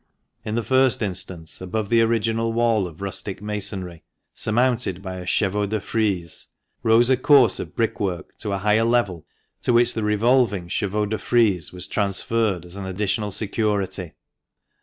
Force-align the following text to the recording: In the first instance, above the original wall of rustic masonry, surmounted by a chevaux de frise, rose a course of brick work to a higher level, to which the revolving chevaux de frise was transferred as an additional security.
In 0.43 0.55
the 0.55 0.63
first 0.63 1.03
instance, 1.03 1.61
above 1.61 1.89
the 1.89 2.01
original 2.01 2.51
wall 2.53 2.87
of 2.87 3.01
rustic 3.03 3.39
masonry, 3.39 4.01
surmounted 4.33 5.03
by 5.03 5.17
a 5.17 5.27
chevaux 5.27 5.67
de 5.67 5.79
frise, 5.79 6.47
rose 6.81 7.11
a 7.11 7.17
course 7.17 7.59
of 7.59 7.75
brick 7.75 7.99
work 7.99 8.35
to 8.39 8.51
a 8.51 8.57
higher 8.57 8.83
level, 8.83 9.27
to 9.61 9.71
which 9.73 9.93
the 9.93 10.01
revolving 10.03 10.67
chevaux 10.67 11.05
de 11.05 11.19
frise 11.19 11.71
was 11.71 11.85
transferred 11.85 12.65
as 12.65 12.77
an 12.77 12.87
additional 12.87 13.31
security. 13.31 14.13